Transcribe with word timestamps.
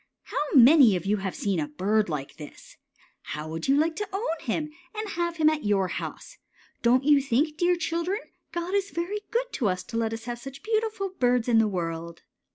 How 0.23 0.39
many 0.55 0.95
of 0.95 1.05
you 1.05 1.17
have 1.17 1.35
seen 1.35 1.59
a 1.59 1.67
bird 1.67 2.09
like 2.09 2.37
this? 2.37 2.75
How 3.21 3.47
would 3.47 3.67
you 3.67 3.77
like 3.77 3.95
to 3.97 4.09
own 4.11 4.39
him, 4.39 4.71
and 4.95 5.09
have 5.09 5.37
him 5.37 5.47
at 5.47 5.63
your 5.63 5.89
house? 5.89 6.39
Don't 6.81 7.03
you 7.03 7.21
think, 7.21 7.55
dear 7.55 7.75
children, 7.75 8.21
God 8.51 8.73
is 8.73 8.89
very 8.89 9.19
good 9.29 9.53
to 9.53 9.69
us 9.69 9.83
to 9.83 9.97
let 9.97 10.11
us 10.11 10.25
have 10.25 10.39
such 10.39 10.63
beautiful 10.63 11.09
birds 11.09 11.47
in 11.47 11.59
the 11.59 11.67
world? 11.67 12.23